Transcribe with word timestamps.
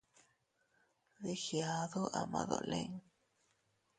Dii 1.21 1.39
giadu 1.43 2.03
ama 2.21 2.41
dolin. 2.49 2.91